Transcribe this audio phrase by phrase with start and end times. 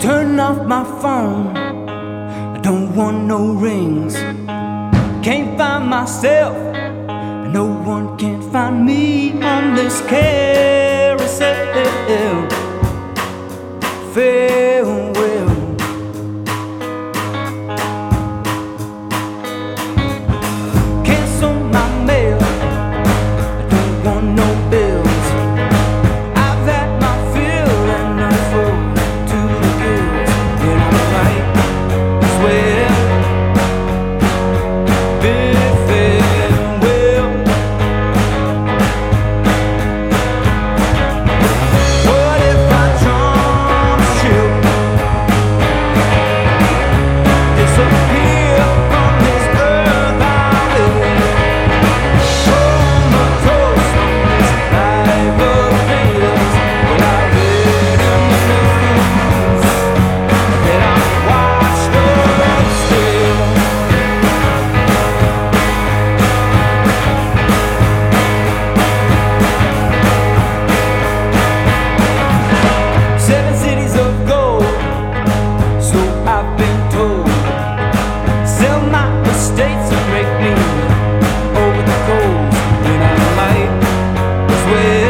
[0.00, 1.54] turn off my phone.
[1.56, 4.14] I don't want no rings.
[5.22, 6.56] Can't find myself.
[7.52, 11.60] No one can find me on this carousel.
[14.14, 14.69] Fair
[84.70, 85.09] with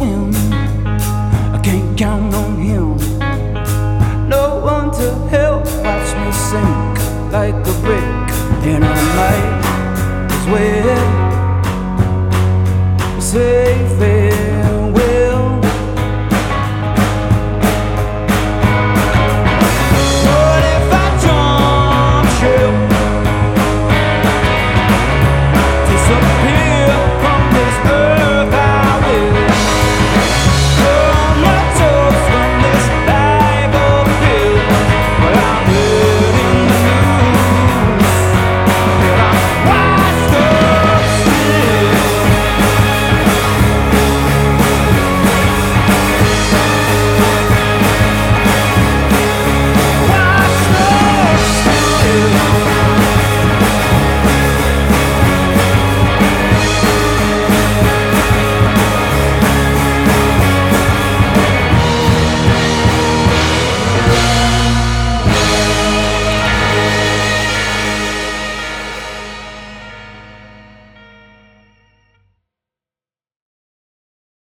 [0.00, 0.30] swim.
[1.54, 2.96] I can't count on him.
[4.28, 5.64] No one to help.
[5.84, 6.94] Watch me sink
[7.30, 8.28] like a brick,
[8.70, 11.09] and I might as well.